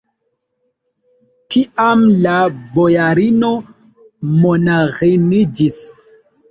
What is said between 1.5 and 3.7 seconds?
Kiam la bojarino